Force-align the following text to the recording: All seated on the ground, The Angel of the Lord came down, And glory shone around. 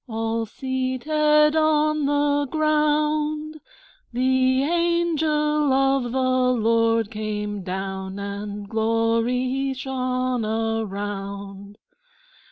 All 0.07 0.47
seated 0.47 1.55
on 1.55 2.07
the 2.07 2.47
ground, 2.51 3.59
The 4.11 4.63
Angel 4.63 5.71
of 5.71 6.11
the 6.11 6.53
Lord 6.59 7.11
came 7.11 7.61
down, 7.61 8.17
And 8.17 8.67
glory 8.67 9.75
shone 9.75 10.43
around. 10.43 11.77